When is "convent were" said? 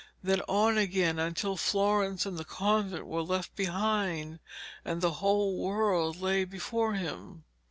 2.43-3.21